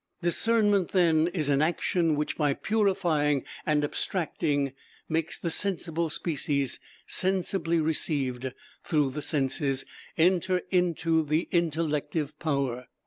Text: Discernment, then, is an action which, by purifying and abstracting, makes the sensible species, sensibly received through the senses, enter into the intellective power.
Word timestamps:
Discernment, 0.23 0.93
then, 0.93 1.27
is 1.27 1.47
an 1.47 1.61
action 1.61 2.15
which, 2.15 2.35
by 2.35 2.55
purifying 2.55 3.43
and 3.67 3.83
abstracting, 3.83 4.73
makes 5.07 5.37
the 5.37 5.51
sensible 5.51 6.09
species, 6.09 6.79
sensibly 7.05 7.79
received 7.79 8.51
through 8.83 9.11
the 9.11 9.21
senses, 9.21 9.85
enter 10.17 10.63
into 10.71 11.21
the 11.23 11.47
intellective 11.51 12.39
power. 12.39 12.87